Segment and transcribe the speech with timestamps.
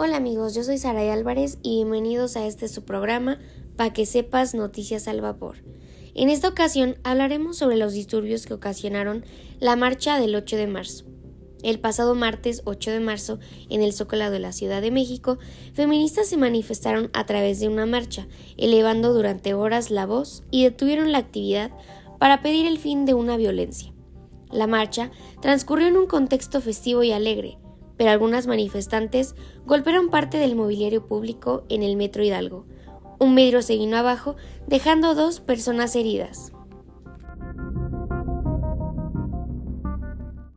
[0.00, 3.40] Hola amigos, yo soy Saray Álvarez y bienvenidos a este su programa
[3.74, 5.56] para que sepas noticias al vapor.
[6.14, 9.24] En esta ocasión hablaremos sobre los disturbios que ocasionaron
[9.58, 11.04] la marcha del 8 de marzo.
[11.64, 13.40] El pasado martes 8 de marzo,
[13.70, 15.40] en el Zócalo de la Ciudad de México,
[15.74, 21.10] feministas se manifestaron a través de una marcha, elevando durante horas la voz y detuvieron
[21.10, 21.72] la actividad
[22.20, 23.92] para pedir el fin de una violencia.
[24.52, 25.10] La marcha
[25.42, 27.58] transcurrió en un contexto festivo y alegre,
[27.98, 29.34] pero algunas manifestantes
[29.66, 32.64] golpearon parte del mobiliario público en el Metro Hidalgo.
[33.18, 36.52] Un vidrio se vino abajo, dejando dos personas heridas.